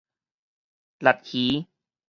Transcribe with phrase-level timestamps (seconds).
[0.99, 1.67] 鯡魚